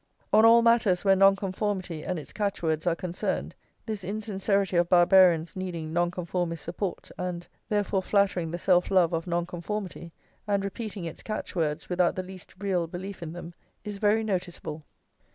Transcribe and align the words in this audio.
On 0.33 0.43
all 0.43 0.63
matters 0.63 1.05
where 1.05 1.15
Nonconformity 1.15 2.03
and 2.03 2.17
its 2.17 2.33
catchwords 2.33 2.87
are 2.87 2.95
concerned, 2.95 3.53
this 3.85 4.03
insincerity 4.03 4.75
of 4.77 4.89
Barbarians 4.89 5.55
needing 5.55 5.93
Nonconformist 5.93 6.63
support, 6.63 7.11
and, 7.19 7.47
therefore, 7.69 8.01
flattering 8.01 8.49
the 8.49 8.57
self 8.57 8.89
love 8.89 9.13
of 9.13 9.27
Nonconformity 9.27 10.11
and 10.47 10.63
repeating 10.65 11.05
its 11.05 11.21
catchwords 11.21 11.87
without 11.87 12.15
the 12.15 12.23
least 12.23 12.55
real 12.57 12.87
belief 12.87 13.21
in 13.21 13.31
them, 13.33 13.53
is 13.83 13.99
very 13.99 14.23
noticeable. 14.23 14.83